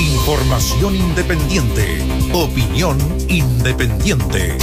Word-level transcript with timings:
Información 0.00 0.96
independiente. 0.96 1.98
Opinión 2.32 2.96
independiente. 3.28 4.56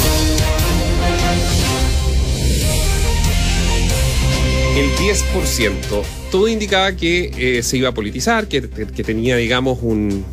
El 4.75 4.89
10%. 4.95 6.03
Todo 6.31 6.47
indicaba 6.47 6.91
que 6.93 7.31
eh, 7.37 7.61
se 7.61 7.77
iba 7.77 7.89
a 7.89 7.91
politizar, 7.91 8.47
que, 8.47 8.67
que 8.67 9.03
tenía, 9.03 9.35
digamos, 9.35 9.77
un, 9.83 10.25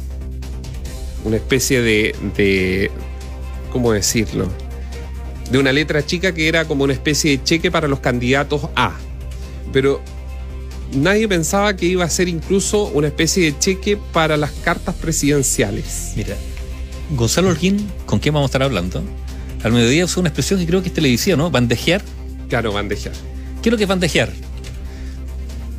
una 1.25 1.36
especie 1.36 1.82
de, 1.82 2.16
de. 2.34 2.91
¿Cómo 3.73 3.93
decirlo? 3.93 4.48
De 5.50 5.59
una 5.59 5.73
letra 5.73 6.07
chica 6.07 6.32
que 6.32 6.48
era 6.48 6.64
como 6.64 6.84
una 6.84 6.95
especie 6.95 7.32
de 7.32 7.45
cheque 7.45 7.71
para 7.71 7.89
los 7.89 8.00
candidatos 8.00 8.71
A. 8.75 8.96
Pero 9.71 10.00
nadie 10.93 11.29
pensaba 11.29 11.75
que 11.77 11.87
iba 11.87 12.05
a 12.05 12.11
ser 12.11 12.29
incluso 12.29 12.85
una 12.87 13.09
especie 13.09 13.45
de 13.45 13.59
cheque 13.59 13.98
para 14.12 14.37
las 14.37 14.50
cartas 14.53 14.95
presidenciales. 14.95 16.13
Mira, 16.17 16.36
Gonzalo 17.11 17.49
Holguín, 17.49 17.86
¿con 18.07 18.18
quién 18.18 18.35
vamos 18.35 18.49
a 18.49 18.50
estar 18.50 18.63
hablando? 18.63 19.03
Al 19.63 19.72
mediodía 19.72 20.05
usó 20.05 20.21
una 20.21 20.29
expresión 20.29 20.61
que 20.61 20.67
creo 20.67 20.82
que 20.82 20.89
es 20.89 20.94
televisiva, 20.94 21.36
¿no? 21.36 21.50
Bandejear. 21.50 22.03
Claro, 22.49 22.72
bandejear. 22.72 23.14
¿Qué 23.63 23.68
es 23.68 23.71
lo 23.71 23.77
que 23.79 23.85
es 23.85 23.89
bandejear? 23.89 24.31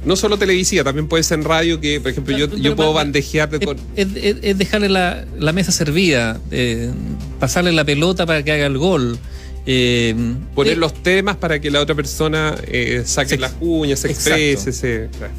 No 0.05 0.15
solo 0.15 0.37
televisiva, 0.37 0.83
también 0.83 1.07
puede 1.07 1.23
ser 1.23 1.39
en 1.39 1.45
radio, 1.45 1.79
que 1.79 1.99
por 1.99 2.11
ejemplo 2.11 2.37
yo, 2.37 2.47
yo 2.55 2.75
puedo 2.75 2.93
bandejear 2.93 3.49
de 3.49 3.65
con... 3.65 3.77
es, 3.95 4.07
es, 4.15 4.37
es, 4.41 4.57
dejarle 4.57 4.87
la, 4.87 5.25
la 5.39 5.51
mesa 5.51 5.71
servida, 5.71 6.39
eh, 6.51 6.91
pasarle 7.39 7.71
la 7.71 7.83
pelota 7.83 8.25
para 8.25 8.43
que 8.43 8.51
haga 8.51 8.67
el 8.67 8.77
gol. 8.77 9.17
Eh, 9.65 10.15
Poner 10.53 10.73
eh, 10.73 10.75
los 10.75 10.93
temas 10.93 11.37
para 11.37 11.59
que 11.59 11.71
la 11.71 11.81
otra 11.81 11.95
persona 11.95 12.55
eh, 12.67 13.03
saque 13.05 13.29
se, 13.29 13.37
las 13.37 13.55
uñas, 13.59 13.99
se 13.99 14.11
exprese. 14.11 14.71
Se, 14.71 15.09
claro. 15.17 15.33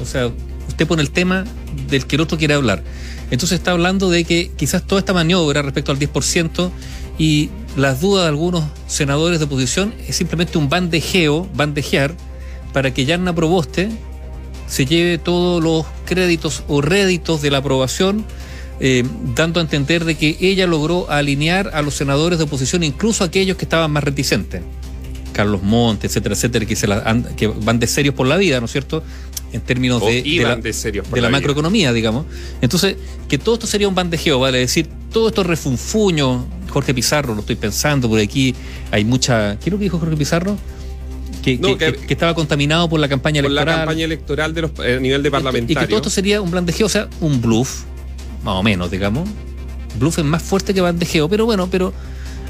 O 0.00 0.04
sea, 0.04 0.30
usted 0.68 0.86
pone 0.86 1.02
el 1.02 1.10
tema 1.10 1.44
del 1.88 2.06
que 2.06 2.16
el 2.16 2.22
otro 2.22 2.38
quiere 2.38 2.54
hablar. 2.54 2.82
Entonces 3.30 3.58
está 3.58 3.70
hablando 3.70 4.10
de 4.10 4.24
que 4.24 4.50
quizás 4.56 4.86
toda 4.86 4.98
esta 4.98 5.12
maniobra 5.12 5.62
respecto 5.62 5.92
al 5.92 5.98
10% 5.98 6.70
y 7.18 7.50
las 7.76 8.00
dudas 8.00 8.24
de 8.24 8.28
algunos 8.28 8.64
senadores 8.86 9.38
de 9.38 9.46
oposición 9.46 9.94
es 10.06 10.16
simplemente 10.16 10.58
un 10.58 10.68
bandejeo, 10.68 11.48
bandejear, 11.54 12.14
para 12.72 12.92
que 12.92 13.04
Yarna 13.04 13.34
Proboste 13.34 13.90
se 14.66 14.86
lleve 14.86 15.18
todos 15.18 15.62
los 15.62 15.86
créditos 16.04 16.64
o 16.68 16.80
réditos 16.80 17.42
de 17.42 17.50
la 17.50 17.58
aprobación 17.58 18.24
eh, 18.84 19.04
dando 19.36 19.60
a 19.60 19.62
entender 19.62 20.04
de 20.04 20.16
que 20.16 20.36
ella 20.40 20.66
logró 20.66 21.08
alinear 21.08 21.70
a 21.72 21.82
los 21.82 21.94
senadores 21.94 22.38
de 22.38 22.44
oposición, 22.44 22.82
incluso 22.82 23.22
aquellos 23.22 23.56
que 23.56 23.64
estaban 23.64 23.88
más 23.92 24.02
reticentes. 24.02 24.60
Carlos 25.32 25.62
Montes, 25.62 26.10
etcétera, 26.10 26.34
etcétera, 26.34 26.66
que, 26.66 26.74
se 26.74 26.88
la, 26.88 27.22
que 27.36 27.46
van 27.46 27.78
de 27.78 27.86
serios 27.86 28.12
por 28.12 28.26
la 28.26 28.36
vida, 28.36 28.58
¿no 28.58 28.66
es 28.66 28.72
cierto? 28.72 29.04
En 29.52 29.60
términos 29.60 30.04
de, 30.04 30.22
de, 30.22 30.42
la, 30.42 30.56
de, 30.56 30.72
de 30.72 31.02
la, 31.12 31.20
la 31.20 31.28
macroeconomía, 31.28 31.92
digamos. 31.92 32.26
Entonces, 32.60 32.96
que 33.28 33.38
todo 33.38 33.54
esto 33.54 33.68
sería 33.68 33.86
un 33.86 33.94
bandejeo, 33.94 34.40
¿vale? 34.40 34.60
Es 34.60 34.70
decir, 34.70 34.88
todo 35.12 35.28
esto 35.28 35.44
refunfuño, 35.44 36.44
Jorge 36.68 36.92
Pizarro, 36.92 37.34
lo 37.36 37.40
estoy 37.42 37.56
pensando, 37.56 38.08
por 38.08 38.18
aquí 38.18 38.52
hay 38.90 39.04
mucha. 39.04 39.60
¿Qué 39.60 39.66
es 39.66 39.72
lo 39.72 39.78
que 39.78 39.84
dijo 39.84 40.00
Jorge 40.00 40.16
Pizarro? 40.16 40.58
Que, 41.40 41.56
no, 41.56 41.78
que, 41.78 41.92
que, 41.92 42.06
que, 42.06 42.14
estaba 42.14 42.34
contaminado 42.34 42.88
por 42.88 42.98
la 42.98 43.08
campaña 43.08 43.42
por 43.42 43.50
electoral. 43.52 43.76
la 43.76 43.84
campaña 43.84 44.04
electoral 44.04 44.54
de 44.54 44.62
los, 44.62 44.70
a 44.80 44.98
nivel 44.98 45.22
de 45.22 45.30
parlamentario. 45.30 45.78
Y 45.78 45.80
que 45.80 45.88
todo 45.88 45.98
esto 45.98 46.10
sería 46.10 46.40
un 46.40 46.50
bandejeo, 46.50 46.86
o 46.86 46.88
sea, 46.88 47.08
un 47.20 47.40
bluff, 47.40 47.84
más 48.42 48.54
o 48.54 48.62
menos, 48.62 48.90
digamos. 48.90 49.28
Bluff 49.98 50.18
es 50.18 50.24
más 50.24 50.42
fuerte 50.42 50.72
que 50.74 50.80
bandejeo, 50.80 51.28
pero 51.28 51.44
bueno, 51.44 51.68
pero 51.70 51.92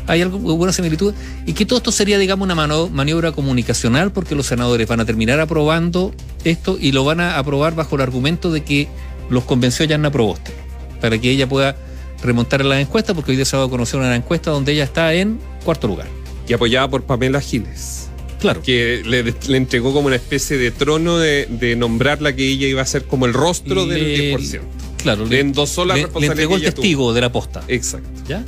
hay 0.06 0.22
algo 0.22 0.38
buena 0.38 0.72
similitud. 0.72 1.14
Y 1.46 1.52
que 1.52 1.66
todo 1.66 1.78
esto 1.78 1.92
sería, 1.92 2.18
digamos, 2.18 2.44
una 2.44 2.54
mano, 2.54 2.88
maniobra 2.88 3.32
comunicacional, 3.32 4.12
porque 4.12 4.34
los 4.34 4.46
senadores 4.46 4.86
van 4.86 5.00
a 5.00 5.04
terminar 5.04 5.40
aprobando 5.40 6.14
esto 6.44 6.76
y 6.80 6.92
lo 6.92 7.04
van 7.04 7.20
a 7.20 7.38
aprobar 7.38 7.74
bajo 7.74 7.96
el 7.96 8.02
argumento 8.02 8.50
de 8.50 8.62
que 8.62 8.88
los 9.30 9.44
convenció 9.44 9.84
Yanna 9.84 10.10
Proboste, 10.10 10.52
para 11.00 11.18
que 11.18 11.30
ella 11.30 11.48
pueda 11.48 11.76
remontar 12.22 12.60
en 12.60 12.68
la 12.68 12.80
encuesta, 12.80 13.14
porque 13.14 13.32
hoy 13.32 13.36
día 13.36 13.44
se 13.44 13.56
va 13.56 13.64
a 13.64 13.68
conocer 13.68 13.98
una 13.98 14.14
encuesta 14.14 14.50
donde 14.50 14.72
ella 14.72 14.84
está 14.84 15.14
en 15.14 15.38
cuarto 15.64 15.88
lugar. 15.88 16.06
Y 16.48 16.52
apoyada 16.52 16.88
por 16.88 17.04
Pamela 17.04 17.40
Giles. 17.40 18.08
Claro. 18.40 18.60
Que 18.60 19.02
le, 19.06 19.22
le, 19.22 19.56
entregó 19.56 19.92
como 19.92 20.08
una 20.08 20.16
especie 20.16 20.58
de 20.58 20.72
trono 20.72 21.18
de, 21.18 21.46
de, 21.46 21.76
nombrarla 21.76 22.34
que 22.34 22.44
ella 22.44 22.66
iba 22.66 22.82
a 22.82 22.86
ser 22.86 23.04
como 23.04 23.26
el 23.26 23.32
rostro 23.32 23.86
le, 23.86 23.94
del 23.94 24.36
10%. 24.36 24.60
Claro, 25.02 25.26
le 25.26 25.40
endosó 25.40 25.84
la 25.84 25.94
le, 25.94 26.08
le 26.18 26.26
entregó 26.26 26.56
el 26.56 26.62
testigo 26.62 27.02
tuvo. 27.02 27.12
de 27.12 27.20
la 27.20 27.32
posta. 27.32 27.62
Exacto. 27.68 28.08
¿Ya? 28.28 28.44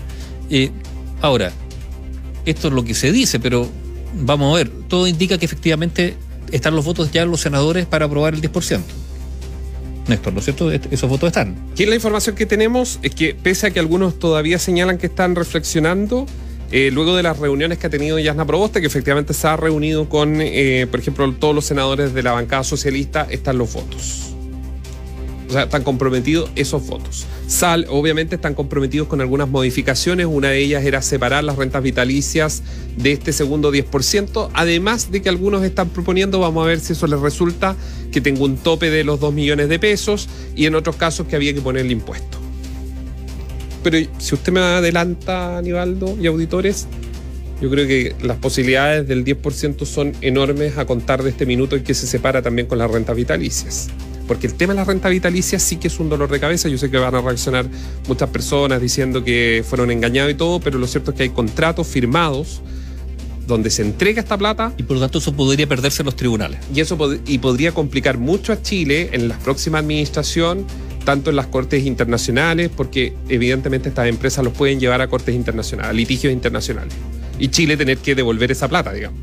Eh, 0.51 0.71
ahora, 1.21 1.53
esto 2.45 2.69
es 2.69 2.75
lo 2.75 2.85
que 2.85 2.95
se 2.95 3.13
dice, 3.13 3.41
pero 3.41 3.69
vamos 4.15 4.55
a 4.55 4.59
ver, 4.59 4.71
todo 4.89 5.07
indica 5.07 5.39
que 5.39 5.47
efectivamente 5.47 6.17
están 6.53 6.77
los 6.77 6.85
votos 6.85 7.11
ya 7.11 7.23
en 7.23 7.31
los 7.31 7.41
senadores 7.41 7.87
para 7.87 8.07
aprobar 8.07 8.35
el 8.35 8.41
10%. 8.41 8.81
Néstor, 10.07 10.33
¿no 10.35 10.39
es 10.41 10.45
cierto? 10.45 10.71
Esos 10.71 11.09
votos 11.09 11.29
están. 11.29 11.57
Aquí 11.73 11.87
la 11.87 11.95
información 11.95 12.37
que 12.37 12.45
tenemos 12.45 12.99
es 13.03 13.15
que 13.15 13.35
pese 13.35 13.69
a 13.69 13.71
que 13.71 13.81
algunos 13.81 14.19
todavía 14.19 14.59
señalan 14.59 14.99
que 14.99 15.07
están 15.07 15.35
reflexionando, 15.35 16.27
eh, 16.71 16.91
luego 16.93 17.17
de 17.17 17.23
las 17.23 17.39
reuniones 17.39 17.79
que 17.79 17.87
ha 17.87 17.91
tenido 17.91 18.19
Yasna 18.19 18.45
Proboste, 18.47 18.81
que 18.81 18.87
efectivamente 18.87 19.33
se 19.33 19.47
ha 19.47 19.57
reunido 19.57 20.09
con, 20.09 20.41
eh, 20.41 20.87
por 20.91 21.01
ejemplo, 21.01 21.33
todos 21.33 21.55
los 21.55 21.65
senadores 21.65 22.13
de 22.13 22.23
la 22.23 22.33
bancada 22.33 22.65
socialista, 22.65 23.27
están 23.31 23.57
los 23.57 23.73
votos. 23.73 24.34
O 25.49 25.53
sea, 25.53 25.65
están 25.65 25.83
comprometidos 25.83 26.51
esos 26.57 26.87
votos. 26.87 27.27
Sal, 27.47 27.87
obviamente 27.91 28.37
están 28.37 28.55
comprometidos 28.55 29.09
con 29.09 29.21
algunas 29.21 29.49
modificaciones. 29.49 30.27
Una 30.27 30.49
de 30.49 30.59
ellas 30.59 30.85
era 30.85 31.03
separar 31.03 31.45
las 31.45 31.57
rentas 31.57 31.83
vitalicias 31.83 32.63
de 32.97 33.13
este 33.13 33.33
segundo 33.33 33.73
10%. 33.73 34.51
Además 34.55 35.11
de 35.11 35.23
que 35.23 35.29
algunos 35.29 35.63
están 35.63 35.91
proponiendo, 35.91 36.39
vamos 36.41 36.65
a 36.65 36.69
ver 36.69 36.81
si 36.81 36.95
eso 36.95 37.07
les 37.07 37.21
resulta, 37.21 37.77
que 38.11 38.21
tenga 38.21 38.43
un 38.43 38.57
tope 38.57 38.91
de 38.91 39.05
los 39.05 39.21
2 39.21 39.35
millones 39.35 39.69
de 39.69 39.79
pesos 39.79 40.29
y 40.57 40.67
en 40.67 40.75
otros 40.75 40.97
casos 40.97 41.27
que 41.27 41.37
había 41.37 41.53
que 41.53 41.61
ponerle 41.61 41.93
impuesto. 41.93 42.39
Pero 43.83 43.99
si 44.19 44.35
usted 44.35 44.51
me 44.51 44.61
adelanta, 44.61 45.59
Aníbaldo 45.59 46.17
y 46.19 46.27
auditores, 46.27 46.87
yo 47.61 47.71
creo 47.71 47.87
que 47.87 48.15
las 48.23 48.39
posibilidades 48.39 49.07
del 49.07 49.25
10% 49.25 49.85
son 49.85 50.13
enormes 50.23 50.79
a 50.79 50.87
contar 50.87 51.23
de 51.23 51.31
este 51.31 51.45
minuto 51.45 51.77
en 51.77 51.85
que 51.85 51.95
se 51.95 52.07
separa 52.07 52.41
también 52.41 52.67
con 52.67 52.79
las 52.79 52.91
rentas 52.91 53.15
vitalicias. 53.15 53.89
Porque 54.27 54.47
el 54.47 54.55
tema 54.55 54.73
de 54.73 54.79
la 54.79 54.85
renta 54.85 55.09
vitalicia 55.09 55.59
sí 55.59 55.77
que 55.77 55.89
es 55.89 56.01
un 56.01 56.09
dolor 56.09 56.31
de 56.31 56.41
cabeza. 56.41 56.69
Yo 56.69 56.79
sé 56.79 56.91
que 56.91 56.97
van 56.97 57.15
a 57.15 57.21
reaccionar 57.21 57.67
muchas 58.09 58.31
personas 58.31 58.81
diciendo 58.81 59.23
que 59.23 59.65
fueron 59.69 59.91
engañados 59.91 60.33
y 60.33 60.35
todo, 60.35 60.61
pero 60.61 60.79
lo 60.79 60.87
cierto 60.87 61.11
es 61.11 61.17
que 61.17 61.23
hay 61.25 61.31
contratos 61.31 61.87
firmados 61.87 62.63
donde 63.47 63.71
se 63.71 63.83
entrega 63.83 64.21
esta 64.21 64.39
plata. 64.39 64.73
Y 64.79 64.83
por 64.85 64.97
lo 64.97 65.03
tanto 65.03 65.19
eso 65.19 65.35
podría 65.35 65.67
perderse 65.67 66.03
en 66.03 66.07
los 66.07 66.17
tribunales. 66.17 66.61
Y 66.75 66.81
eso 66.81 66.97
pod 66.97 67.19
y 67.27 67.39
podría 67.39 67.73
complicar 67.73 68.19
mucho 68.19 68.53
a 68.53 68.63
Chile 68.63 69.11
en 69.13 69.29
la 69.29 69.39
próxima 69.39 69.79
administración, 69.79 70.67
tanto 71.05 71.31
en 71.31 71.37
las 71.37 71.49
cortes 71.49 71.85
internacionales, 71.85 72.71
porque 72.75 73.15
evidentemente 73.29 73.91
estas 73.91 74.09
empresas 74.09 74.45
los 74.45 74.55
pueden 74.55 74.81
llevar 74.81 75.03
a 75.03 75.09
cortes 75.09 75.35
internacionales, 75.35 75.91
a 75.91 75.93
litigios 75.93 76.33
internacionales. 76.33 76.95
Y 77.39 77.49
Chile 77.49 77.77
tener 77.77 77.99
que 77.99 78.15
devolver 78.15 78.51
esa 78.53 78.69
plata, 78.69 78.93
digamos. 78.93 79.21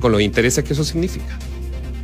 Con 0.00 0.12
los 0.12 0.22
intereses 0.22 0.64
que 0.64 0.72
eso 0.72 0.84
significa. 0.84 1.38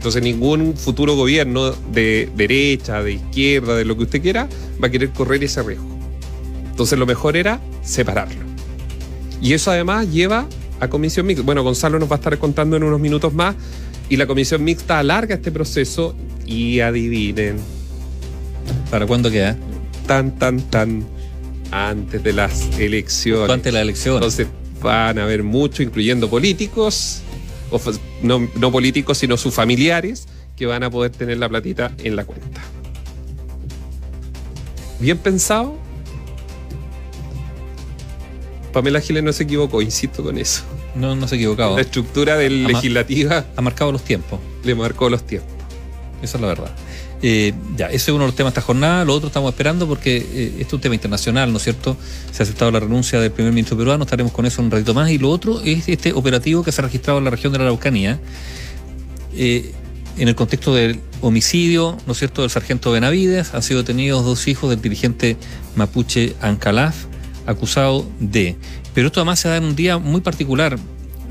Entonces 0.06 0.22
ningún 0.22 0.76
futuro 0.76 1.16
gobierno 1.16 1.72
de 1.72 2.30
derecha, 2.36 3.02
de 3.02 3.14
izquierda, 3.14 3.74
de 3.74 3.84
lo 3.84 3.96
que 3.96 4.04
usted 4.04 4.22
quiera, 4.22 4.48
va 4.80 4.86
a 4.86 4.90
querer 4.92 5.10
correr 5.10 5.42
ese 5.42 5.64
riesgo. 5.64 5.98
Entonces 6.70 6.96
lo 6.96 7.06
mejor 7.06 7.36
era 7.36 7.60
separarlo. 7.82 8.40
Y 9.42 9.52
eso 9.54 9.72
además 9.72 10.08
lleva 10.12 10.46
a 10.78 10.86
comisión 10.86 11.26
mixta. 11.26 11.44
Bueno, 11.44 11.64
Gonzalo 11.64 11.98
nos 11.98 12.08
va 12.08 12.14
a 12.14 12.18
estar 12.18 12.38
contando 12.38 12.76
en 12.76 12.84
unos 12.84 13.00
minutos 13.00 13.34
más. 13.34 13.56
Y 14.08 14.14
la 14.14 14.28
comisión 14.28 14.62
mixta 14.62 15.00
alarga 15.00 15.34
este 15.34 15.50
proceso 15.50 16.14
y 16.46 16.78
adivinen. 16.78 17.56
¿Para 18.92 19.08
cuándo 19.08 19.28
queda? 19.28 19.56
Tan, 20.06 20.38
tan, 20.38 20.60
tan 20.70 21.04
antes 21.72 22.22
de 22.22 22.32
las 22.32 22.78
elecciones. 22.78 23.50
Antes 23.50 23.72
de 23.72 23.72
las 23.72 23.82
elecciones. 23.82 24.18
Entonces 24.18 24.46
van 24.80 25.18
a 25.18 25.24
haber 25.24 25.42
mucho, 25.42 25.82
incluyendo 25.82 26.30
políticos, 26.30 27.22
no, 28.22 28.48
no 28.54 28.72
políticos, 28.72 29.18
sino 29.18 29.36
sus 29.36 29.54
familiares, 29.54 30.26
que 30.56 30.66
van 30.66 30.82
a 30.82 30.90
poder 30.90 31.12
tener 31.12 31.38
la 31.38 31.48
platita 31.48 31.92
en 31.98 32.16
la 32.16 32.24
cuenta. 32.24 32.60
Bien 34.98 35.18
pensado. 35.18 35.76
Pamela 38.72 39.00
Giles 39.00 39.22
no 39.22 39.32
se 39.32 39.44
equivocó, 39.44 39.82
insisto 39.82 40.22
con 40.22 40.38
eso. 40.38 40.62
No, 40.94 41.14
no 41.14 41.28
se 41.28 41.34
ha 41.34 41.38
equivocado. 41.38 41.76
La 41.76 41.82
estructura 41.82 42.36
del 42.36 42.64
ha, 42.66 42.68
legislativa. 42.68 43.44
Ha 43.56 43.60
marcado 43.60 43.92
los 43.92 44.02
tiempos. 44.02 44.40
Le 44.64 44.74
marcó 44.74 45.08
los 45.08 45.22
tiempos. 45.24 45.50
Esa 46.22 46.38
es 46.38 46.40
la 46.40 46.48
verdad. 46.48 46.74
Eh, 47.22 47.54
ya, 47.76 47.86
ese 47.86 47.96
es 47.96 48.08
uno 48.08 48.20
de 48.20 48.26
los 48.26 48.36
temas 48.36 48.52
de 48.52 48.60
esta 48.60 48.66
jornada. 48.66 49.04
Lo 49.04 49.14
otro 49.14 49.28
estamos 49.28 49.50
esperando 49.50 49.86
porque 49.86 50.16
eh, 50.16 50.46
este 50.52 50.62
es 50.62 50.72
un 50.72 50.80
tema 50.80 50.94
internacional, 50.94 51.50
¿no 51.50 51.58
es 51.58 51.64
cierto? 51.64 51.96
Se 52.30 52.42
ha 52.42 52.44
aceptado 52.44 52.70
la 52.70 52.80
renuncia 52.80 53.20
del 53.20 53.30
primer 53.30 53.52
ministro 53.52 53.76
peruano, 53.76 54.04
estaremos 54.04 54.32
con 54.32 54.46
eso 54.46 54.62
un 54.62 54.70
ratito 54.70 54.94
más. 54.94 55.10
Y 55.10 55.18
lo 55.18 55.30
otro 55.30 55.60
es 55.62 55.88
este 55.88 56.12
operativo 56.12 56.62
que 56.62 56.72
se 56.72 56.80
ha 56.80 56.84
registrado 56.84 57.18
en 57.18 57.24
la 57.24 57.30
región 57.30 57.52
de 57.52 57.58
la 57.58 57.64
Araucanía, 57.64 58.18
eh, 59.34 59.72
en 60.18 60.28
el 60.28 60.34
contexto 60.34 60.74
del 60.74 61.00
homicidio, 61.20 61.96
¿no 62.06 62.12
es 62.12 62.18
cierto?, 62.18 62.42
del 62.42 62.50
sargento 62.50 62.90
Benavides. 62.90 63.54
Han 63.54 63.62
sido 63.62 63.80
detenidos 63.80 64.24
dos 64.24 64.46
hijos 64.48 64.70
del 64.70 64.80
dirigente 64.80 65.36
mapuche 65.74 66.34
Ancalaf, 66.40 67.04
acusado 67.46 68.06
de. 68.20 68.56
Pero 68.94 69.08
esto 69.08 69.20
además 69.20 69.40
se 69.40 69.48
da 69.48 69.56
en 69.56 69.64
un 69.64 69.76
día 69.76 69.98
muy 69.98 70.20
particular. 70.20 70.78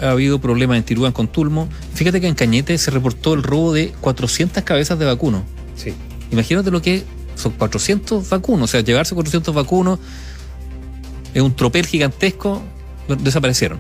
Ha 0.02 0.10
habido 0.10 0.42
problemas 0.42 0.78
en 0.78 0.84
Tirúan 0.84 1.14
con 1.14 1.28
Tulmo. 1.28 1.70
Fíjate 1.94 2.20
que 2.20 2.28
en 2.28 2.36
Cañete 2.36 2.78
se 2.78 2.92
reportó 2.92 3.34
el 3.34 3.44
robo 3.44 3.72
de 3.72 3.94
400 4.02 4.64
cabezas 4.64 5.00
de 5.00 5.06
vacuno. 5.06 5.44
Sí. 5.76 5.94
Imagínate 6.32 6.72
lo 6.72 6.82
que 6.82 7.04
son 7.36 7.52
400 7.54 8.30
vacunos, 8.30 8.70
o 8.70 8.72
sea, 8.72 8.82
llevarse 8.82 9.14
400 9.14 9.54
vacunos 9.54 10.00
es 11.34 11.42
un 11.42 11.56
tropel 11.56 11.86
gigantesco, 11.86 12.64
desaparecieron. 13.20 13.80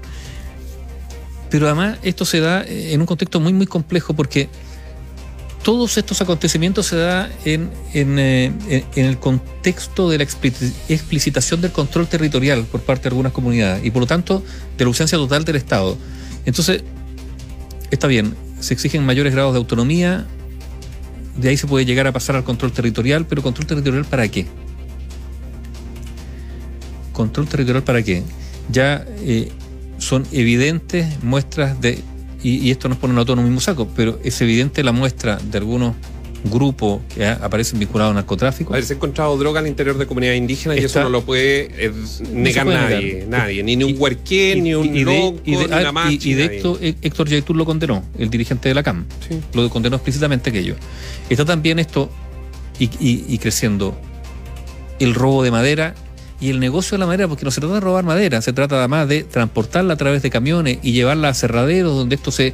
Pero 1.50 1.68
además 1.68 1.97
esto 2.03 2.25
se 2.25 2.42
da 2.42 2.65
en 2.65 3.00
un 3.00 3.07
contexto 3.07 3.39
muy, 3.39 3.53
muy 3.53 3.65
complejo 3.65 4.13
porque 4.13 4.50
todos 5.63 5.97
estos 5.97 6.21
acontecimientos 6.21 6.86
se 6.86 6.97
dan 6.97 7.31
en, 7.44 7.71
eh, 7.94 8.51
en, 8.95 9.06
el 9.06 9.18
contexto 9.18 10.09
de 10.09 10.19
la 10.19 10.24
explicitación 10.24 11.62
del 11.62 11.71
control 11.71 12.07
territorial 12.07 12.65
por 12.65 12.81
parte 12.81 13.03
de 13.03 13.09
algunas 13.09 13.31
comunidades 13.31 13.83
y 13.83 13.89
por 13.89 14.01
lo 14.01 14.06
tanto 14.06 14.44
de 14.77 14.83
la 14.83 14.89
ausencia 14.89 15.18
total 15.18 15.44
del 15.44 15.56
Estado. 15.56 15.97
Entonces, 16.45 16.83
está 17.89 18.06
bien, 18.06 18.36
se 18.59 18.75
exigen 18.75 19.03
mayores 19.06 19.33
grados 19.33 19.53
de 19.53 19.57
autonomía, 19.57 20.27
de 21.37 21.49
ahí 21.49 21.57
se 21.57 21.67
puede 21.67 21.85
llegar 21.85 22.07
a 22.07 22.11
pasar 22.11 22.35
al 22.35 22.43
control 22.43 22.71
territorial, 22.71 23.25
pero 23.25 23.41
control 23.41 23.67
territorial 23.67 24.05
para 24.05 24.27
qué? 24.27 24.45
Control 27.11 27.47
territorial 27.47 27.83
para 27.83 28.01
qué? 28.03 28.23
Ya 28.69 29.05
eh, 29.19 29.51
son 29.97 30.25
evidentes 30.31 31.23
muestras 31.23 31.79
de 31.79 32.03
y, 32.43 32.69
esto 32.69 32.87
nos 32.89 32.99
pone 32.99 33.19
a 33.19 33.25
todos 33.25 33.39
en 33.39 33.39
un 33.39 33.45
mismo 33.45 33.59
saco, 33.59 33.89
pero 33.95 34.19
es 34.23 34.39
evidente 34.39 34.83
la 34.83 34.91
muestra 34.91 35.37
de 35.37 35.57
algunos 35.57 35.95
grupos 36.50 37.01
que 37.13 37.25
aparecen 37.25 37.80
vinculados 37.80 38.12
al 38.12 38.15
narcotráfico. 38.15 38.74
Haberse 38.74 38.94
encontrado 38.94 39.38
droga 39.38 39.59
al 39.59 39.68
interior 39.68 39.97
de 39.97 40.06
comunidades 40.06 40.39
indígenas 40.39 40.77
y 40.77 40.83
eso 40.83 41.01
no 41.03 41.09
lo 41.09 41.24
puede 41.24 41.69
eh, 41.77 41.92
negar 42.31 42.65
nadie, 42.65 43.25
nadie, 43.27 43.63
ni, 43.63 43.81
un 43.83 43.95
huerquén, 43.97 44.63
ni 44.63 44.74
un 44.74 44.88
loco, 45.03 45.39
y 45.45 45.56
de, 45.56 45.68
ni 46.07 46.19
y, 46.21 46.33
de 46.33 46.57
esto 46.57 46.80
Héctor 46.81 47.30
Yaitur 47.30 47.56
lo 47.56 47.65
condenó, 47.65 48.03
el 48.18 48.30
dirigente 48.30 48.69
de 48.69 48.75
la 48.75 48.83
CAM, 48.83 49.06
lo 49.53 49.69
condenó 49.69 49.95
explícitamente 49.97 50.50
aquello. 50.50 50.75
Está 51.30 51.45
también 51.45 51.80
esto 51.80 52.09
y 52.80 53.38
creciendo 53.38 53.97
el 55.00 55.13
robo 55.13 55.44
de 55.44 55.51
madera 55.51 55.95
y 56.39 56.50
el 56.50 56.59
negocio 56.59 56.95
de 56.95 57.00
la 57.00 57.06
madera, 57.06 57.27
porque 57.27 57.45
no 57.45 57.51
se 57.51 57.62
trata 57.62 57.75
de 57.75 57.80
robar 57.80 58.03
madera, 58.03 58.42
se 58.42 58.53
trata 58.53 58.77
además 58.77 59.07
de 59.07 59.24
transportarla 59.24 59.94
a 59.94 59.97
través 59.97 60.21
de 60.21 60.30
camiones 60.30 60.80
y 60.81 60.92
llevarla 60.92 61.30
a 61.30 61.33
cerraderos 61.33 61.95
donde 61.95 62.15
esto 62.15 62.31
se 62.31 62.53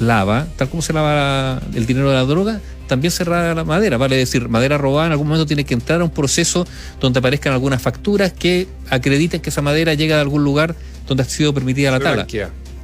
lava, 0.00 0.46
tal 0.56 0.68
como 0.68 0.82
se 0.82 0.92
lava 0.92 1.60
el 1.74 1.86
dinero 1.86 2.08
de 2.08 2.14
la 2.14 2.24
droga, 2.24 2.60
también 2.92 3.10
lava 3.20 3.54
la 3.54 3.64
madera, 3.64 3.96
vale 3.96 4.18
decir, 4.18 4.50
madera 4.50 4.76
robada 4.76 5.06
en 5.06 5.12
algún 5.12 5.26
momento 5.28 5.46
tiene 5.46 5.64
que 5.64 5.72
entrar 5.72 6.02
a 6.02 6.04
un 6.04 6.10
proceso 6.10 6.66
donde 7.00 7.20
aparezcan 7.20 7.54
algunas 7.54 7.80
facturas 7.80 8.34
que 8.34 8.68
acrediten 8.90 9.40
que 9.40 9.48
esa 9.48 9.62
madera 9.62 9.94
llega 9.94 10.16
de 10.16 10.20
algún 10.20 10.44
lugar 10.44 10.76
donde 11.06 11.22
ha 11.22 11.26
sido 11.26 11.54
permitida 11.54 11.90
la 11.90 12.00
tala. 12.00 12.26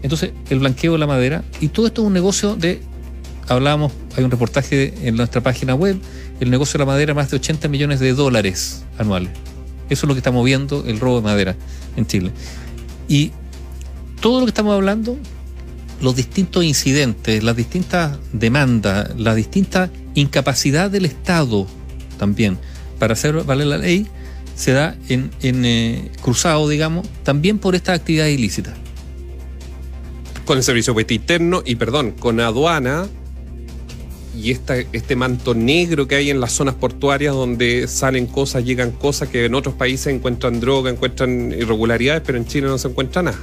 Entonces, 0.03 0.31
el 0.49 0.61
blanqueo 0.61 0.93
de 0.93 0.99
la 0.99 1.07
madera, 1.07 1.45
y 1.61 1.69
todo 1.69 1.87
esto 1.87 2.01
es 2.01 2.07
un 2.07 2.15
negocio 2.15 2.57
de, 2.57 2.81
hablábamos, 3.49 3.93
hay 4.17 4.25
un 4.25 4.31
reportaje 4.31 4.95
en 5.07 5.17
nuestra 5.17 5.43
página 5.43 5.75
web, 5.75 5.99
el 6.41 6.49
negocio 6.49 6.79
de 6.79 6.87
la 6.87 6.87
madera 6.87 7.13
más 7.13 7.31
de 7.31 7.37
80 7.37 7.69
millones 7.69 8.01
de 8.01 8.15
dólares 8.15 8.85
anuales. 8.97 9.31
Eso 9.91 10.07
es 10.07 10.09
lo 10.09 10.15
que 10.15 10.21
está 10.21 10.31
moviendo 10.31 10.85
el 10.87 11.01
robo 11.01 11.17
de 11.17 11.23
madera 11.23 11.55
en 11.97 12.07
Chile. 12.07 12.31
Y 13.09 13.33
todo 14.23 14.41
lo 14.41 14.47
que 14.47 14.51
estamos 14.51 14.73
hablando, 14.73 15.19
los 16.01 16.17
distintos 16.17 16.65
incidentes, 16.65 17.43
las 17.43 17.57
distintas 17.57 18.19
demandas, 18.33 19.11
la 19.17 19.35
distinta 19.35 19.91
incapacidad 20.15 20.91
del 20.91 21.05
Estado 21.05 21.67
también 22.19 22.59
para 22.99 23.13
hacer 23.15 23.33
valer 23.45 23.67
la 23.67 23.79
ley, 23.79 24.07
se 24.55 24.73
da 24.73 24.97
en, 25.09 25.31
eh, 25.43 26.11
cruzado, 26.21 26.69
digamos, 26.69 27.07
también 27.23 27.59
por 27.59 27.75
esta 27.75 27.93
actividad 27.93 28.27
ilícita. 28.27 28.75
Con 30.45 30.59
el 30.59 30.65
servicio 30.65 30.95
interno 31.09 31.63
y, 31.65 31.77
perdón, 31.77 32.13
con 32.13 32.41
aduana 32.41 33.07
y 34.37 34.51
este 34.51 35.17
manto 35.17 35.55
negro 35.55 36.07
que 36.07 36.15
hay 36.15 36.31
en 36.31 36.41
las 36.41 36.53
zonas 36.53 36.75
portuarias 36.75 37.35
donde 37.35 37.87
salen 37.89 38.27
cosas, 38.27 38.65
llegan 38.65 38.93
cosas 38.93 39.29
que 39.29 39.45
en 39.45 39.55
otros 39.55 39.75
países 39.75 40.13
encuentran 40.13 40.61
droga, 40.61 40.91
encuentran 40.91 41.53
irregularidades, 41.53 42.23
pero 42.25 42.39
en 42.39 42.47
Chile 42.47 42.67
no 42.67 42.79
se 42.79 42.89
encuentra 42.89 43.23
nada. 43.23 43.39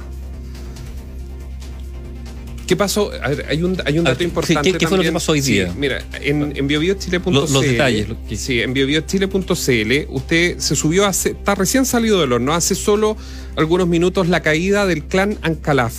¿Qué 2.66 2.74
pasó? 2.74 3.12
hay 3.48 3.62
un, 3.62 3.80
hay 3.84 3.98
un 3.98 4.04
dato 4.04 4.24
importante. 4.24 4.72
¿Qué, 4.72 4.88
fue 4.88 4.98
lo 4.98 5.04
que 5.04 5.12
pasó 5.12 5.32
hoy 5.32 5.40
día? 5.40 5.72
mira, 5.76 6.04
en, 6.20 6.52
en 6.56 6.66
biobiochile.cl. 6.66 7.32
Los, 7.32 7.60
detalles. 7.60 8.08
Sí, 8.34 8.60
en 8.60 8.72
biobiochile.cl, 8.72 9.92
usted 10.08 10.58
se 10.58 10.74
subió 10.74 11.06
hace. 11.06 11.30
Está 11.30 11.54
recién 11.54 11.84
salido 11.84 12.20
del 12.20 12.32
horno, 12.32 12.54
hace 12.54 12.74
solo 12.74 13.16
algunos 13.54 13.86
minutos 13.86 14.28
la 14.28 14.40
caída 14.40 14.84
del 14.86 15.04
clan 15.04 15.38
Ancalaf, 15.42 15.94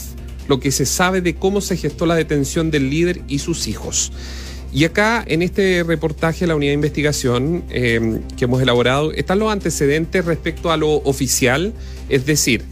lo 0.49 0.59
que 0.59 0.71
se 0.71 0.85
sabe 0.85 1.21
de 1.21 1.35
cómo 1.35 1.61
se 1.61 1.77
gestó 1.77 2.05
la 2.05 2.15
detención 2.15 2.69
del 2.69 2.89
líder 2.89 3.21
y 3.29 3.39
sus 3.39 3.67
hijos. 3.67 4.11
Y 4.73 4.83
acá, 4.83 5.23
en 5.25 5.41
este 5.41 5.83
reportaje 5.83 6.41
de 6.41 6.47
la 6.47 6.55
unidad 6.55 6.71
de 6.71 6.75
investigación 6.75 7.63
eh, 7.69 8.19
que 8.37 8.45
hemos 8.45 8.61
elaborado, 8.61 9.13
están 9.13 9.39
los 9.39 9.51
antecedentes 9.51 10.25
respecto 10.25 10.71
a 10.71 10.77
lo 10.77 10.95
oficial, 10.97 11.73
es 12.09 12.25
decir, 12.25 12.63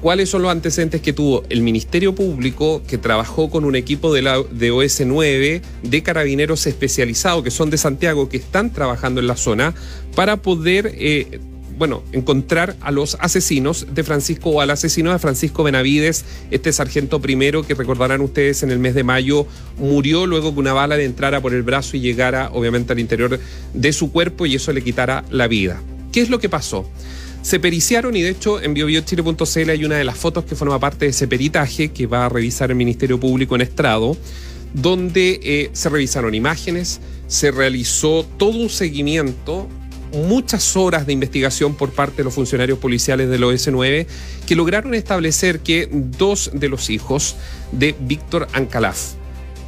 cuáles 0.00 0.28
son 0.28 0.42
los 0.42 0.50
antecedentes 0.50 1.00
que 1.00 1.12
tuvo 1.12 1.42
el 1.48 1.62
Ministerio 1.62 2.14
Público, 2.14 2.82
que 2.86 2.98
trabajó 2.98 3.50
con 3.50 3.64
un 3.64 3.76
equipo 3.76 4.12
de, 4.12 4.22
de 4.22 4.72
OS9 4.72 5.62
de 5.82 6.02
carabineros 6.02 6.66
especializados, 6.66 7.44
que 7.44 7.50
son 7.50 7.70
de 7.70 7.78
Santiago, 7.78 8.28
que 8.28 8.36
están 8.36 8.72
trabajando 8.72 9.20
en 9.20 9.26
la 9.26 9.36
zona, 9.36 9.74
para 10.14 10.36
poder 10.36 10.92
eh, 10.94 11.40
bueno, 11.78 12.02
encontrar 12.12 12.76
a 12.80 12.90
los 12.90 13.16
asesinos 13.20 13.86
de 13.94 14.02
Francisco 14.02 14.50
o 14.50 14.60
al 14.60 14.70
asesino 14.70 15.12
de 15.12 15.18
Francisco 15.20 15.62
Benavides, 15.62 16.24
este 16.50 16.72
sargento 16.72 17.20
primero 17.20 17.62
que 17.62 17.74
recordarán 17.74 18.20
ustedes 18.20 18.64
en 18.64 18.70
el 18.70 18.80
mes 18.80 18.94
de 18.94 19.04
mayo 19.04 19.46
murió 19.78 20.26
luego 20.26 20.52
que 20.52 20.60
una 20.60 20.72
bala 20.72 20.96
le 20.96 21.04
entrara 21.04 21.40
por 21.40 21.54
el 21.54 21.62
brazo 21.62 21.96
y 21.96 22.00
llegara 22.00 22.50
obviamente 22.52 22.92
al 22.92 22.98
interior 22.98 23.38
de 23.74 23.92
su 23.92 24.10
cuerpo 24.10 24.44
y 24.44 24.56
eso 24.56 24.72
le 24.72 24.82
quitara 24.82 25.24
la 25.30 25.46
vida. 25.46 25.80
¿Qué 26.10 26.20
es 26.20 26.30
lo 26.30 26.40
que 26.40 26.48
pasó? 26.48 26.84
Se 27.42 27.60
periciaron 27.60 28.16
y 28.16 28.22
de 28.22 28.30
hecho 28.30 28.60
en 28.60 28.74
biobiochile.cl 28.74 29.70
hay 29.70 29.84
una 29.84 29.96
de 29.96 30.04
las 30.04 30.18
fotos 30.18 30.44
que 30.44 30.54
forma 30.54 30.78
parte 30.78 31.06
de 31.06 31.10
ese 31.12 31.28
peritaje 31.28 31.88
que 31.90 32.06
va 32.06 32.26
a 32.26 32.28
revisar 32.28 32.70
el 32.70 32.76
Ministerio 32.76 33.18
Público 33.18 33.54
en 33.54 33.62
Estrado, 33.62 34.16
donde 34.74 35.40
eh, 35.42 35.70
se 35.72 35.88
revisaron 35.88 36.34
imágenes, 36.34 37.00
se 37.26 37.50
realizó 37.50 38.26
todo 38.36 38.58
un 38.58 38.68
seguimiento 38.68 39.68
muchas 40.12 40.76
horas 40.76 41.06
de 41.06 41.12
investigación 41.12 41.74
por 41.74 41.90
parte 41.90 42.18
de 42.18 42.24
los 42.24 42.34
funcionarios 42.34 42.78
policiales 42.78 43.28
del 43.28 43.42
OS9 43.42 44.06
que 44.46 44.56
lograron 44.56 44.94
establecer 44.94 45.60
que 45.60 45.88
dos 45.92 46.50
de 46.54 46.68
los 46.68 46.90
hijos 46.90 47.36
de 47.72 47.94
Víctor 48.00 48.48
Ancalaf, 48.52 49.12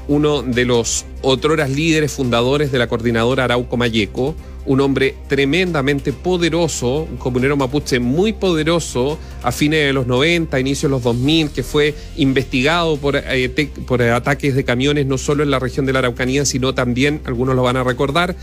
uno 0.08 0.42
de 0.42 0.64
los 0.64 1.04
otroras 1.22 1.70
líderes 1.70 2.12
fundadores 2.12 2.72
de 2.72 2.78
la 2.78 2.88
coordinadora 2.88 3.44
Arauco 3.44 3.76
Mayeco, 3.76 4.34
un 4.66 4.80
hombre 4.80 5.14
tremendamente 5.28 6.12
poderoso, 6.12 7.08
un 7.10 7.16
comunero 7.16 7.56
mapuche 7.56 7.98
muy 7.98 8.32
poderoso 8.32 9.18
a 9.42 9.52
fines 9.52 9.86
de 9.86 9.92
los 9.92 10.06
90, 10.06 10.58
inicios 10.60 10.90
de 10.90 10.96
los 10.96 11.02
2000, 11.02 11.50
que 11.50 11.62
fue 11.62 11.94
investigado 12.16 12.96
por, 12.96 13.16
eh, 13.16 13.70
por 13.86 14.02
ataques 14.02 14.54
de 14.54 14.64
camiones 14.64 15.06
no 15.06 15.18
solo 15.18 15.42
en 15.42 15.50
la 15.50 15.58
región 15.58 15.86
de 15.86 15.92
la 15.92 16.00
Araucanía, 16.00 16.44
sino 16.44 16.74
también, 16.74 17.20
algunos 17.24 17.56
lo 17.56 17.62
van 17.62 17.76
a 17.76 17.84
recordar, 17.84 18.36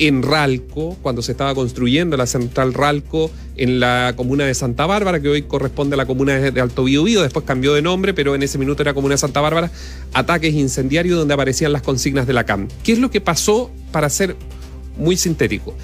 en 0.00 0.22
Ralco, 0.22 0.96
cuando 1.02 1.20
se 1.20 1.32
estaba 1.32 1.54
construyendo 1.54 2.16
la 2.16 2.26
central 2.26 2.72
Ralco 2.72 3.30
en 3.56 3.80
la 3.80 4.14
comuna 4.16 4.46
de 4.46 4.54
Santa 4.54 4.86
Bárbara, 4.86 5.20
que 5.20 5.28
hoy 5.28 5.42
corresponde 5.42 5.94
a 5.94 5.98
la 5.98 6.06
comuna 6.06 6.38
de 6.38 6.60
Alto 6.60 6.84
Biobío, 6.84 7.22
después 7.22 7.44
cambió 7.44 7.74
de 7.74 7.82
nombre, 7.82 8.14
pero 8.14 8.34
en 8.34 8.42
ese 8.42 8.56
minuto 8.56 8.82
era 8.82 8.94
comuna 8.94 9.14
de 9.14 9.18
Santa 9.18 9.42
Bárbara, 9.42 9.70
ataques 10.14 10.54
incendiarios 10.54 11.18
donde 11.18 11.34
aparecían 11.34 11.72
las 11.74 11.82
consignas 11.82 12.26
de 12.26 12.32
la 12.32 12.44
CAM. 12.44 12.68
¿Qué 12.82 12.92
es 12.92 12.98
lo 12.98 13.10
que 13.10 13.20
pasó 13.20 13.70
para 13.92 14.08
ser 14.08 14.36
muy 14.96 15.16
sintético? 15.16 15.74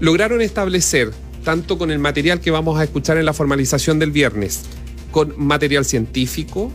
Lograron 0.00 0.40
establecer, 0.40 1.10
tanto 1.44 1.78
con 1.78 1.90
el 1.90 1.98
material 1.98 2.40
que 2.40 2.50
vamos 2.50 2.78
a 2.78 2.84
escuchar 2.84 3.18
en 3.18 3.26
la 3.26 3.32
formalización 3.32 3.98
del 3.98 4.10
viernes, 4.10 4.62
con 5.10 5.34
material 5.36 5.84
científico, 5.84 6.72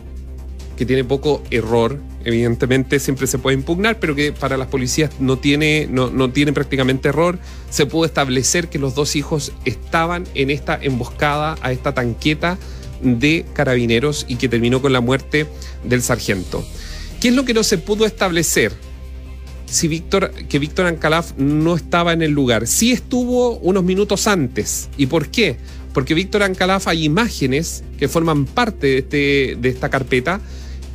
que 0.76 0.84
tiene 0.84 1.04
poco 1.04 1.42
error, 1.50 1.98
evidentemente 2.24 2.98
siempre 2.98 3.26
se 3.26 3.38
puede 3.38 3.56
impugnar, 3.56 3.98
pero 3.98 4.14
que 4.14 4.32
para 4.32 4.56
las 4.56 4.68
policías 4.68 5.10
no 5.20 5.38
tiene, 5.38 5.88
no, 5.90 6.10
no 6.10 6.30
tiene 6.30 6.52
prácticamente 6.52 7.08
error. 7.08 7.38
Se 7.70 7.86
pudo 7.86 8.04
establecer 8.04 8.68
que 8.68 8.78
los 8.78 8.94
dos 8.94 9.16
hijos 9.16 9.52
estaban 9.64 10.24
en 10.34 10.50
esta 10.50 10.78
emboscada 10.80 11.56
a 11.62 11.72
esta 11.72 11.94
tanqueta 11.94 12.58
de 13.00 13.46
carabineros 13.54 14.26
y 14.28 14.36
que 14.36 14.48
terminó 14.48 14.82
con 14.82 14.92
la 14.92 15.00
muerte 15.00 15.46
del 15.84 16.02
sargento. 16.02 16.64
¿Qué 17.20 17.28
es 17.28 17.34
lo 17.34 17.44
que 17.44 17.54
no 17.54 17.62
se 17.62 17.78
pudo 17.78 18.04
establecer? 18.04 18.72
Si 19.66 19.88
Víctor, 19.88 20.30
que 20.48 20.58
Víctor 20.58 20.86
Ancalaf 20.86 21.32
no 21.36 21.74
estaba 21.74 22.12
en 22.12 22.22
el 22.22 22.30
lugar. 22.30 22.66
Sí 22.66 22.92
estuvo 22.92 23.58
unos 23.58 23.84
minutos 23.84 24.26
antes. 24.26 24.88
¿Y 24.96 25.06
por 25.06 25.28
qué? 25.28 25.56
Porque 25.92 26.14
Víctor 26.14 26.42
Ancalaf 26.42 26.88
hay 26.88 27.04
imágenes 27.04 27.82
que 27.98 28.08
forman 28.08 28.46
parte 28.46 28.86
de, 28.86 28.98
este, 28.98 29.56
de 29.60 29.68
esta 29.68 29.88
carpeta 29.88 30.40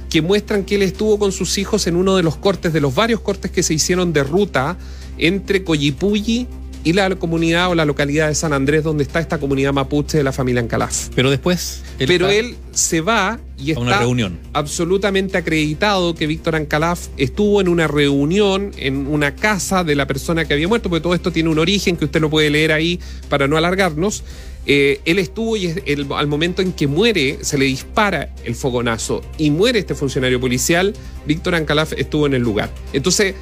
que 0.10 0.22
muestran 0.22 0.66
que 0.66 0.76
él 0.76 0.82
estuvo 0.82 1.18
con 1.18 1.32
sus 1.32 1.58
hijos 1.58 1.88
en 1.88 1.96
uno 1.96 2.18
de 2.18 2.24
los 2.24 2.36
cortes, 2.36 2.74
de 2.74 2.82
los 2.82 2.94
varios 2.94 3.22
cortes 3.22 3.50
que 3.50 3.64
se 3.64 3.74
hicieron 3.74 4.12
de 4.12 4.24
ruta 4.24 4.78
entre 5.18 5.64
Coyipulli 5.64 6.48
y 6.84 6.94
la 6.94 7.16
comunidad 7.16 7.70
o 7.70 7.76
la 7.76 7.86
localidad 7.86 8.28
de 8.28 8.36
San 8.36 8.54
Andrés, 8.54 8.84
donde 8.84 9.04
está 9.04 9.20
esta 9.20 9.40
comunidad 9.40 9.74
mapuche 9.74 10.18
de 10.18 10.24
la 10.24 10.32
familia 10.32 10.62
Ancalaf. 10.62 11.10
Pero 11.16 11.30
después. 11.30 11.84
Pero 11.98 12.30
él 12.30 12.56
se 12.72 13.02
va 13.02 13.40
y 13.58 13.74
a 13.74 13.80
una 13.80 13.92
está 13.92 14.00
reunión. 14.02 14.40
absolutamente 14.54 15.38
acreditado 15.38 16.16
que 16.16 16.26
Víctor 16.26 16.56
Ancalaf 16.56 17.08
estuvo 17.18 17.62
en 17.62 17.68
una 17.68 17.88
reunión 17.88 18.72
en 18.78 19.08
una 19.08 19.36
casa 19.36 19.84
de 19.84 19.96
la 19.96 20.08
persona 20.08 20.46
que 20.46 20.54
había 20.54 20.68
muerto, 20.68 20.90
porque 20.90 21.04
todo 21.04 21.14
esto 21.14 21.32
tiene 21.32 21.50
un 21.50 21.60
origen 21.60 21.96
que 21.98 22.06
usted 22.06 22.22
lo 22.22 22.30
puede 22.30 22.50
leer 22.50 22.72
ahí 22.72 23.00
para 23.30 23.48
no 23.48 23.58
alargarnos. 23.58 24.24
Eh, 24.68 25.02
él 25.06 25.18
estuvo 25.18 25.58
y 25.58 25.74
al 26.16 26.28
momento 26.28 26.62
en 26.62 26.72
que 26.72 26.88
muere, 26.88 27.40
se 27.42 27.58
le 27.58 27.66
dispara 27.66 28.34
el 28.44 28.54
fogonazo 28.56 29.24
y 29.38 29.50
muere 29.50 29.80
este 29.80 29.96
funcionario 29.96 30.40
policial, 30.40 30.94
Víctor 31.26 31.56
Ancalaf 31.56 31.94
estuvo 31.94 32.28
en 32.28 32.36
el 32.36 32.44
lugar. 32.44 32.72
Entonces, 32.94 33.34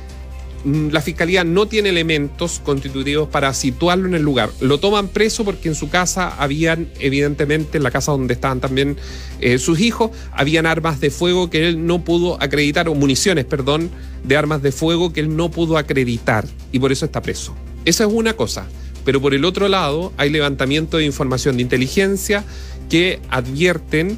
la 0.66 1.02
fiscalía 1.02 1.44
no 1.44 1.68
tiene 1.68 1.90
elementos 1.90 2.60
constitutivos 2.64 3.30
para 3.30 3.54
situarlo 3.54 4.08
en 4.08 4.16
el 4.16 4.22
lugar. 4.22 4.50
Lo 4.60 4.80
toman 4.80 5.08
preso 5.08 5.46
porque 5.46 5.70
en 5.70 5.76
su 5.76 5.90
casa 5.90 6.36
habían, 6.38 6.90
evidentemente, 7.00 7.78
en 7.78 7.84
la 7.84 7.92
casa 7.92 8.12
donde 8.12 8.34
estaban 8.34 8.60
también 8.60 8.98
eh, 9.40 9.58
sus 9.58 9.80
hijos, 9.80 10.12
habían 10.32 10.66
armas 10.66 11.00
de 11.00 11.10
fuego 11.10 11.50
que 11.50 11.68
él 11.68 11.86
no 11.86 12.04
pudo 12.04 12.42
acreditar, 12.42 12.90
o 12.90 12.96
municiones, 12.96 13.46
perdón, 13.46 13.90
de 14.24 14.36
armas 14.36 14.62
de 14.62 14.72
fuego 14.72 15.14
que 15.14 15.22
él 15.22 15.36
no 15.36 15.50
pudo 15.50 15.78
acreditar 15.78 16.46
y 16.72 16.80
por 16.80 16.92
eso 16.92 17.06
está 17.06 17.22
preso. 17.22 17.56
Esa 17.86 18.06
es 18.06 18.12
una 18.12 18.34
cosa. 18.34 18.68
Pero 19.06 19.22
por 19.22 19.34
el 19.34 19.46
otro 19.46 19.70
lado, 19.70 20.12
hay 20.18 20.30
levantamiento 20.30 20.98
de 20.98 21.06
información 21.06 21.56
de 21.56 21.64
inteligencia 21.64 22.44
que 22.90 23.20
advierten 23.30 24.18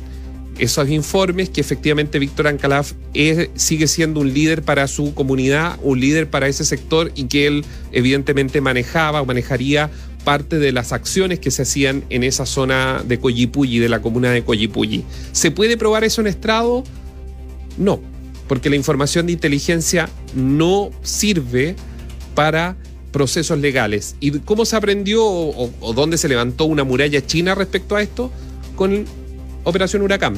esos 0.62 0.90
informes 0.90 1.50
que 1.50 1.60
efectivamente 1.60 2.20
Víctor 2.20 2.48
Ancalaf 2.48 2.94
sigue 3.56 3.88
siendo 3.88 4.20
un 4.20 4.32
líder 4.32 4.62
para 4.62 4.88
su 4.88 5.16
comunidad, 5.16 5.80
un 5.82 6.00
líder 6.00 6.30
para 6.30 6.48
ese 6.48 6.64
sector 6.64 7.12
y 7.16 7.24
que 7.26 7.48
él 7.48 7.66
evidentemente 7.92 8.62
manejaba 8.62 9.24
o 9.24 9.26
manejaría 9.26 9.90
parte 10.24 10.60
de 10.60 10.72
las 10.72 10.92
acciones 10.94 11.40
que 11.40 11.50
se 11.50 11.64
hacían 11.64 12.04
en 12.12 12.24
esa 12.24 12.46
zona 12.46 13.04
de 13.04 13.20
Coyipulli, 13.20 13.80
de 13.80 13.90
la 13.90 14.04
comuna 14.04 14.30
de 14.30 14.44
Coyipulli. 14.44 15.04
¿Se 15.32 15.50
puede 15.50 15.78
probar 15.78 16.04
eso 16.04 16.22
en 16.22 16.28
estrado? 16.28 16.84
No, 17.80 18.00
porque 18.48 18.70
la 18.70 18.76
información 18.76 19.26
de 19.26 19.32
inteligencia 19.32 20.10
no 20.36 20.92
sirve 21.02 21.76
para 22.36 22.78
procesos 23.12 23.58
legales. 23.58 24.16
¿Y 24.20 24.30
cómo 24.42 24.66
se 24.66 24.76
aprendió 24.76 25.26
o, 25.26 25.94
dónde 25.96 26.20
se 26.20 26.30
levantó 26.30 26.66
una 26.66 26.84
muralla 26.84 27.26
china 27.26 27.56
respecto 27.56 27.96
a 27.96 28.04
esto? 28.04 28.32
Con 28.76 29.06
Operación 29.64 30.02
Huracán, 30.02 30.36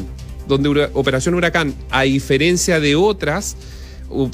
donde 0.48 0.90
Operación 0.94 1.36
Huracán, 1.36 1.74
a 1.90 2.04
diferencia 2.04 2.80
de 2.80 2.96
otras, 2.96 3.56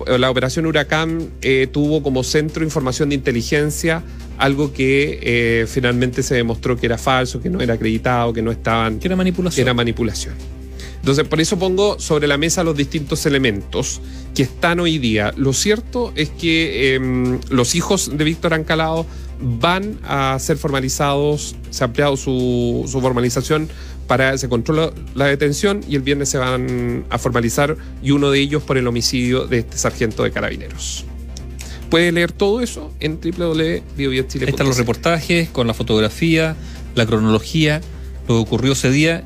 la 0.08 0.29
Operación 0.29 0.65
Huracán 0.65 1.29
eh, 1.41 1.67
tuvo 1.72 2.03
como 2.03 2.24
centro 2.24 2.63
información 2.63 3.10
de 3.10 3.15
inteligencia 3.15 4.03
algo 4.38 4.72
que 4.74 5.19
eh, 5.22 5.67
finalmente 5.67 6.24
se 6.24 6.36
demostró 6.36 6.77
que 6.77 6.86
era 6.86 6.98
falso, 6.98 7.41
que 7.41 7.50
no 7.50 7.60
era 7.60 7.74
acreditado, 7.74 8.31
que 8.31 8.41
no 8.41 8.51
estaban... 8.51 9.00
Que 9.00 9.08
era 9.08 9.17
manipulación. 9.17 9.55
Que 9.55 9.62
era 9.62 9.74
manipulación. 9.74 10.34
Entonces, 10.99 11.27
por 11.27 11.39
eso 11.39 11.57
pongo 11.57 11.99
sobre 11.99 12.27
la 12.27 12.37
mesa 12.37 12.63
los 12.63 12.75
distintos 12.75 13.25
elementos 13.25 14.01
que 14.35 14.43
están 14.43 14.79
hoy 14.79 14.97
día. 14.97 15.33
Lo 15.37 15.53
cierto 15.53 16.11
es 16.15 16.29
que 16.29 16.95
em, 16.95 17.39
los 17.49 17.75
hijos 17.75 18.17
de 18.17 18.23
Víctor 18.23 18.53
Ancalado 18.53 19.05
van 19.41 19.97
a 20.03 20.37
ser 20.39 20.57
formalizados, 20.57 21.55
se 21.69 21.83
ha 21.83 21.85
ampliado 21.85 22.17
su, 22.17 22.87
formalización 23.01 23.69
para 24.07 24.37
se 24.37 24.49
controla 24.49 24.91
la 25.15 25.25
detención 25.25 25.81
y 25.87 25.95
el 25.95 26.01
viernes 26.01 26.29
se 26.29 26.37
van 26.37 27.05
a 27.09 27.17
formalizar 27.17 27.77
y 28.01 28.11
uno 28.11 28.31
de 28.31 28.39
ellos 28.39 28.63
por 28.63 28.77
el 28.77 28.87
homicidio 28.87 29.45
de 29.45 29.59
este 29.59 29.77
sargento 29.77 30.23
de 30.23 30.31
carabineros. 30.31 31.05
Puede 31.89 32.11
leer 32.11 32.31
todo 32.31 32.61
eso 32.61 32.91
en 32.99 33.19
www.biobiachile.com. 33.21 34.49
Están 34.49 34.67
los 34.67 34.77
reportajes 34.77 35.49
con 35.49 35.65
la 35.65 35.73
fotografía, 35.73 36.55
la 36.95 37.05
cronología, 37.05 37.81
lo 38.27 38.35
que 38.35 38.41
ocurrió 38.41 38.73
ese 38.73 38.91
día 38.91 39.25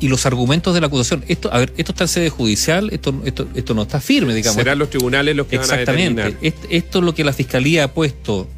y 0.00 0.08
los 0.08 0.26
argumentos 0.26 0.74
de 0.74 0.80
la 0.80 0.86
acusación. 0.88 1.24
Esto, 1.28 1.52
a 1.52 1.58
ver, 1.58 1.72
esto 1.76 1.92
está 1.92 2.04
en 2.04 2.08
sede 2.08 2.30
judicial, 2.30 2.90
esto, 2.92 3.14
esto, 3.24 3.48
esto 3.54 3.74
no 3.74 3.82
está 3.82 4.00
firme, 4.00 4.34
digamos. 4.34 4.56
Serán 4.56 4.78
los 4.78 4.90
tribunales 4.90 5.34
los 5.36 5.46
que 5.46 5.58
van 5.58 5.70
a 5.70 5.76
determinar. 5.76 6.34
Esto 6.42 6.98
es 6.98 7.04
lo 7.04 7.14
que 7.14 7.24
la 7.24 7.32
fiscalía 7.32 7.84
ha 7.84 7.92
puesto 7.92 8.48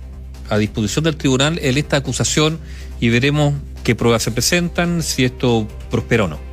a 0.48 0.58
disposición 0.58 1.04
del 1.04 1.16
tribunal 1.16 1.58
en 1.62 1.76
esta 1.76 1.98
acusación 1.98 2.58
y 3.00 3.10
veremos 3.10 3.54
qué 3.84 3.94
pruebas 3.94 4.22
se 4.22 4.30
presentan, 4.30 5.02
si 5.02 5.24
esto 5.24 5.68
prospera 5.90 6.24
o 6.24 6.28
no. 6.28 6.48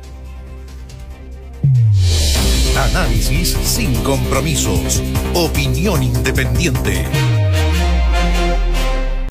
Análisis 2.76 3.56
sin 3.64 3.94
compromisos. 4.02 5.02
Opinión 5.34 6.02
independiente. 6.02 7.04